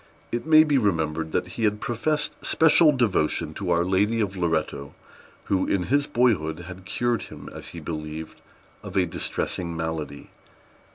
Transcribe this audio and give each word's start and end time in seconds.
It 0.31 0.47
may 0.47 0.63
be 0.63 0.79
remembered 0.79 1.31
that 1.31 1.49
he 1.49 1.63
had 1.63 1.79
professed 1.79 2.33
special 2.43 2.91
devotion 2.91 3.53
to 3.53 3.69
Our 3.69 3.85
Lady 3.85 4.19
of 4.19 4.35
Loretto, 4.35 4.95
who, 5.43 5.67
in 5.67 5.83
his 5.93 6.07
boyhood, 6.07 6.61
had 6.61 6.85
cured 6.85 7.21
him, 7.21 7.47
as 7.53 7.67
he 7.67 7.79
believed, 7.79 8.41
of 8.81 8.97
a 8.97 9.05
distressing 9.05 9.77
malady. 9.77 10.31